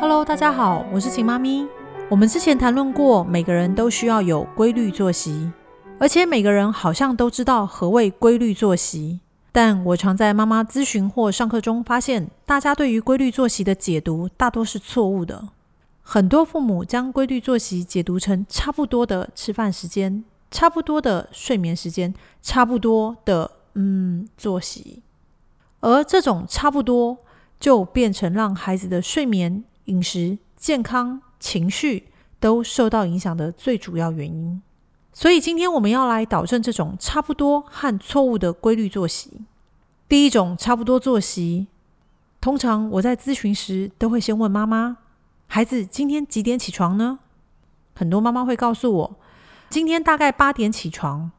[0.00, 1.68] Hello，大家好，我是晴妈咪。
[2.08, 5.52] 我们之前谈论过，每个人都需要有规律作息，
[5.98, 9.20] 而且每个人好像都知道何谓规律作息。
[9.52, 15.48] 但我常在妈妈咨询或上课中发现，大家对于规律作息的解读大多是错误的。
[16.00, 25.02] 很多父母将规律作息解读成差不多的吃饭时间、差不多的睡眠时间、差不多的嗯作息，
[25.80, 27.18] 而这种差不多
[27.60, 29.64] 就变成让孩子的睡眠。
[29.90, 32.08] 饮食、健康、情绪
[32.38, 34.62] 都受到影响的最主要原因。
[35.12, 39.42] 所以今天我们要来导正这种差不多和错误的规律作息。
[40.08, 41.66] 第一种差不多作息，
[42.40, 44.98] 通常我在咨询时都会先问妈妈
[45.48, 47.18] ：“孩子今天几点起床呢？”
[47.94, 49.16] 很多妈妈会告诉我
[49.68, 51.30] ：“今天大概八点起床，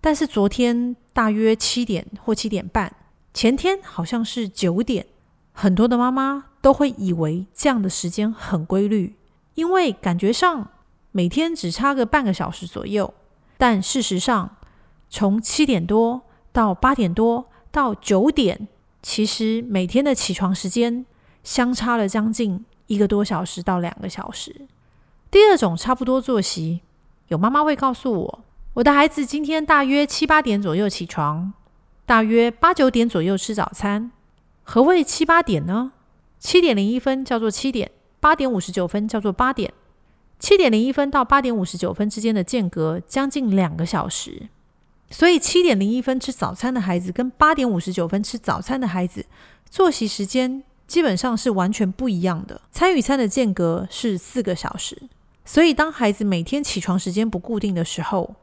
[0.00, 2.94] 但是昨天大约七点或七点半，
[3.32, 5.06] 前天好像是九点。”
[5.54, 6.49] 很多的妈妈。
[6.60, 9.16] 都会以为这样的时间很规律，
[9.54, 10.68] 因为感觉上
[11.12, 13.12] 每天只差个半个小时左右。
[13.56, 14.56] 但事实上，
[15.08, 18.68] 从七点多到八点多到九点，
[19.02, 21.04] 其实每天的起床时间
[21.42, 24.66] 相差了将近一个多小时到两个小时。
[25.30, 26.80] 第二种差不多作息，
[27.28, 31.52] 有妈妈会告诉我，我的孩子今天大约七八点左右起床，
[32.04, 34.10] 大约八九点左右吃早餐。
[34.62, 35.92] 何谓七八点呢？
[36.40, 39.72] 七点零一分叫做七点，八点五十九分叫做八点。
[40.38, 44.48] 七点零一分到八点五十九分之间的间隔将近两个小时，
[45.10, 49.26] 所以七点零一分吃早餐的孩子跟八点五十九分吃早餐的孩子
[49.68, 52.62] 作息时间基本上是完全不一样的。
[52.72, 54.96] 餐与餐的间隔是四个小时，
[55.44, 58.36] 所以当孩子每天起床时间不固定的时候，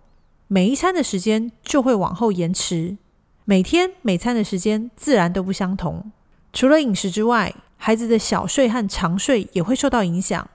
[0.48, 2.98] 每一餐的时间就会往后延迟，
[3.45, 6.12] 每天每餐的时间自然都不相同。
[6.53, 10.50] 除了饮食之外，孩子的小睡和长睡也会受到影响，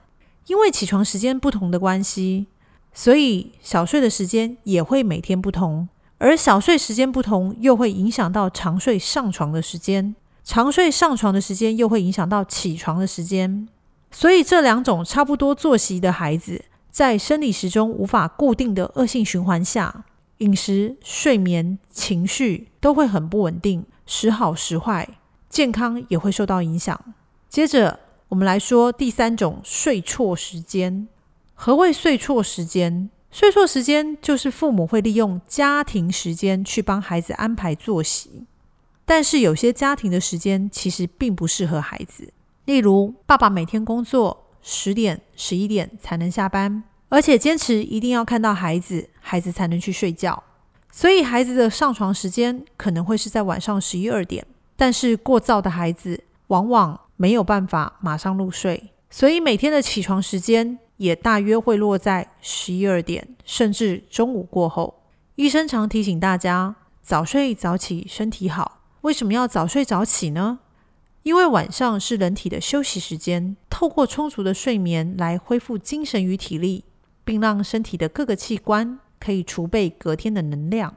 [0.47, 2.47] 因为起床时间不同的关系，
[2.93, 5.87] 所以小睡的时间也会每天不同。
[6.19, 13.67] 而小睡时间不同，又会影响到长睡上床的时间，长睡上床的时间又会影响到起床的时间。
[14.11, 20.05] 所以这两种差不多作息的孩子，在生理时钟无法固定的恶性循环下，
[20.37, 25.09] 饮食、睡眠、情绪都会很不稳定，时好时坏。
[25.53, 26.99] 健康也会受到影响。
[27.47, 27.99] 接着，
[28.29, 31.07] 我们来说第三种睡错时间。
[31.53, 33.11] 何谓睡错时间？
[33.29, 38.45] 睡错时间就是父母会利用家庭时间去帮孩子安排作息，
[39.05, 42.33] 但是有些家庭的时间其实并不适合孩子。
[42.65, 50.41] 例如，爸爸每天工作十点、十一点才能下班，而且坚持一定要看到孩子，孩子才能去睡觉，
[50.91, 54.43] 所以孩子的上床时间可能会是在晚上十一二点。
[54.75, 65.01] 但是过早的孩子往往没有办法马上入睡，所以每天的起床时间也大约会落在十一二点，甚至中午过后。
[65.35, 68.81] 医生常提醒大家，早睡早起身体好。
[69.01, 70.59] 为什么要早睡早起呢？
[71.23, 76.83] 因为晚上是人体的休息时间，透过充足的睡眠来恢复精神与体力，
[77.23, 80.95] 并让身体的各个器官可以储备隔天的能量。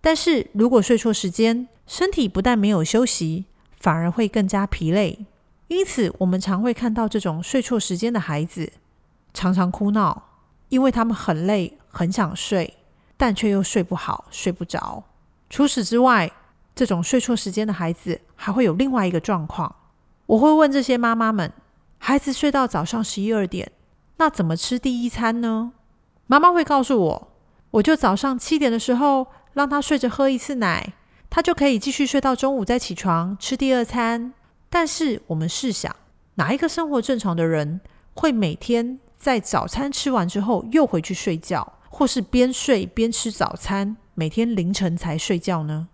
[0.00, 3.46] 但是如果睡错时间，身体不但没有休息，
[3.80, 5.24] 反而会更加疲累。
[5.68, 8.70] 因此，我们常会看到这种睡错时间的孩子
[9.32, 10.22] 常常哭闹，
[10.68, 12.76] 因为他们很累、很想睡，
[13.16, 15.02] 但却又睡不好、睡不着。
[15.48, 16.30] 除此之外，
[16.74, 19.74] 这种睡错时间的孩子还会有另外一个状况。
[20.26, 21.50] 我会问这些妈妈们：
[21.96, 23.72] 孩子睡到早上十一二点，
[24.18, 25.72] 那怎么吃第一餐呢？
[26.26, 27.28] 妈妈会告诉我：
[27.70, 30.92] 我就早上七点的时候让他睡着喝一次奶。
[31.30, 34.32] 他就可以继续睡到中午再起床吃第二餐。
[34.70, 35.94] 但是我们试想，
[36.34, 37.80] 哪一个生活正常的人
[38.14, 45.88] 会每天在早餐吃完之后又回去睡觉，或是边睡边吃早餐，每天凌晨才睡觉呢？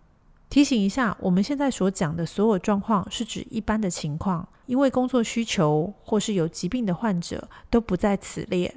[0.50, 8.72] 提醒一下，我们现在所讲的所有状况是指一般的情况，因为工作需求或是有疾病的患者都不在此列。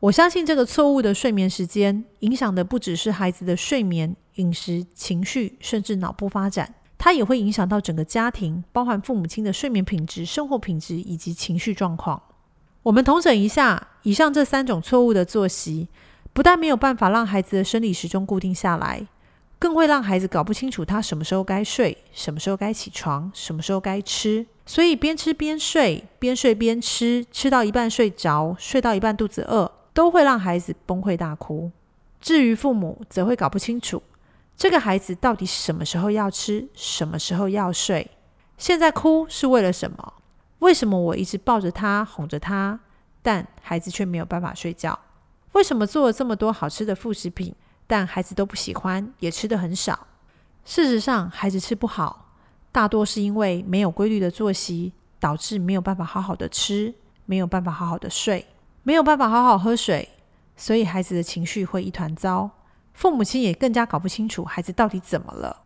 [0.00, 4.14] 我相信这个错误的睡眠时间影响的不只是孩子的睡眠。
[4.34, 12.20] 饮食、情绪，甚至脑部发展，它也会影响到整个家庭，包含父母亲的睡眠品质、生活品质以及情绪状况。
[12.82, 15.88] 我们统整一下，以上这三种错误的作息，
[16.32, 19.06] 不但没有办法让孩子的生理时钟固定下来，
[19.58, 24.46] 更会让孩子搞不清楚他什么时候该睡，什么时候该起床，什么时候该吃。
[24.66, 31.70] 所以边吃边睡，边睡边吃，吃到一半睡着，睡到一半肚子饿，都会让孩子崩溃大哭。
[32.20, 34.02] 至于父母，则会搞不清楚。
[34.56, 38.10] 这个孩子到底什么时候要吃，什么时候要睡？
[38.56, 40.14] 现在哭是为了什么？
[40.60, 42.78] 为什么我一直抱着他哄着他，
[43.20, 44.98] 但孩子却没有办法睡觉？
[45.52, 47.54] 为什么做了这么多好吃的副食品，
[47.86, 50.06] 但孩子都不喜欢，也吃的很少？
[50.64, 52.32] 事实上，孩子吃不好，
[52.72, 56.94] 大多是因为没有规律的作息，导致没有办法好好的吃，
[57.26, 58.46] 没有办法好好的睡，
[58.84, 60.08] 没有办法好好喝水，
[60.56, 62.48] 所以孩子的情绪会一团糟。
[62.94, 65.64] 父母亲也更加搞不清楚孩子到底怎么了。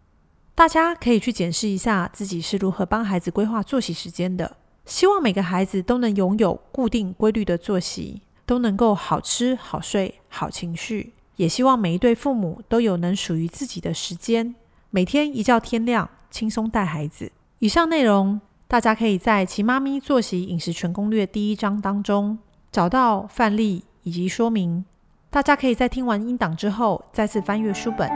[0.54, 4.56] 大家可以去检视一下自己是如何帮孩子规划作息时间的。
[4.84, 11.12] 希望每个孩子都能拥有固定规律的作息，都能够好吃好睡好情绪。
[11.36, 14.56] 也希望每一对父母都有能属于自己的时间。
[14.90, 17.30] 每天一觉天亮，轻松带孩子。
[17.60, 22.38] 以上内容，大家可以在《奇妈咪作息饮食全攻略》第一章当中
[22.72, 24.84] 找到范例以及说明。
[25.30, 28.10] 大家可以在听完音档之后，再次翻阅书本，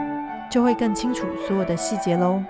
[0.49, 2.41] 就会更清楚所有的细节喽。